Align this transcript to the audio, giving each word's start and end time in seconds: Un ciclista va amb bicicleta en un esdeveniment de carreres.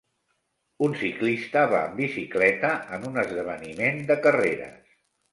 Un 0.85 0.93
ciclista 1.01 1.65
va 1.73 1.81
amb 1.89 1.99
bicicleta 2.03 2.71
en 2.97 3.05
un 3.09 3.19
esdeveniment 3.25 4.01
de 4.13 4.17
carreres. 4.25 4.97